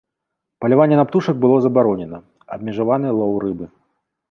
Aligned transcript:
Паляванне 0.63 0.97
на 0.99 1.05
птушак 1.09 1.35
было 1.43 1.57
забаронена, 1.67 2.19
абмежаваны 2.57 3.15
лоў 3.21 3.39
рыбы. 3.47 3.65